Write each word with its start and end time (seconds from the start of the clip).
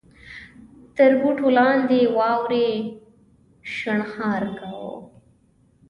تر 0.95 1.11
بوټو 1.21 1.47
لاندې 1.57 1.99
واورې 2.17 2.69
شڼهار 3.75 4.43
کاوه. 4.59 4.93